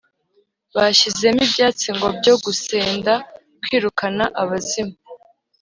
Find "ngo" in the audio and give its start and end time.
1.95-2.07